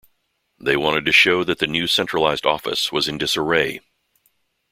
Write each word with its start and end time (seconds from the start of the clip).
They 0.59 0.75
wanted 0.75 1.05
to 1.05 1.11
show 1.11 1.43
that 1.43 1.59
the 1.59 1.67
new 1.67 1.85
centralized 1.85 2.43
office 2.43 2.91
was 2.91 3.07
in 3.07 3.19
disarray. 3.19 3.81